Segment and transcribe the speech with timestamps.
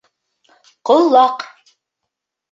[0.89, 1.45] Ҡолаҡ